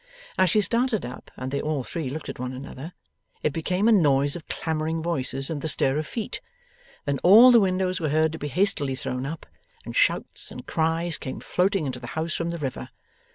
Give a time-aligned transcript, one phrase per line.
[0.35, 2.93] As she started up, and they all three looked at one another,
[3.43, 6.41] it became a noise of clamouring voices and of the stir of feet;
[7.05, 9.45] then all the windows were heard to be hastily thrown up,
[9.85, 12.89] and shouts and cries came floating into the house from the river.